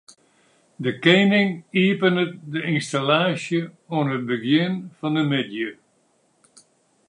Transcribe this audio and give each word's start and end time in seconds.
De 0.83 0.91
kening 1.03 1.49
iepenet 1.81 2.31
de 2.51 2.59
ynstallaasje 2.73 3.59
oan 3.95 4.07
it 4.15 4.23
begjin 4.29 4.73
fan 4.97 5.15
de 5.17 5.23
middei. 5.31 5.69